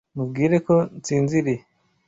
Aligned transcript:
Mubwire 0.15 0.55
ko 0.67 0.75
nsinziriye. 0.99 1.61